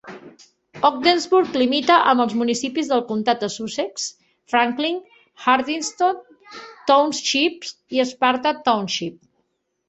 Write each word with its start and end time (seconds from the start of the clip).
Ogdensburg 0.87 1.57
limita 1.61 1.97
amb 2.13 2.23
els 2.23 2.33
municipis 2.39 2.89
del 2.91 3.03
Comtat 3.11 3.43
de 3.43 3.49
Sussex, 3.55 4.07
Franklin, 4.53 4.97
Hardyston 5.45 6.19
Township 6.95 7.71
i 7.99 8.03
Sparta 8.15 8.57
Township. 8.71 9.23